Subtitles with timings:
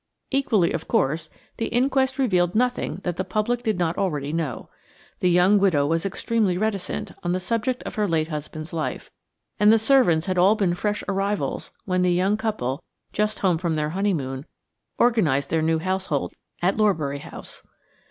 [0.31, 4.67] Equally, of course, the inquest revealed nothing that the public did not already know.
[5.19, 9.11] The young widow was extremely reticent on the subject of her late husband's life,
[9.59, 12.83] and the servants had all been fresh arrivals when the young couple,
[13.13, 14.47] just home from their honeymoon,
[14.99, 16.33] organised their new household
[16.63, 17.61] at Lorbury House.